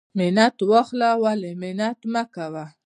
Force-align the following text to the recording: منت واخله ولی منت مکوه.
منت 0.17 0.57
واخله 0.71 1.09
ولی 1.23 1.51
منت 1.61 1.99
مکوه. 2.13 2.65